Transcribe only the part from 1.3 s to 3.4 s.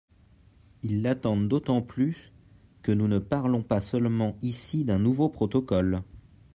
d’autant plus que nous ne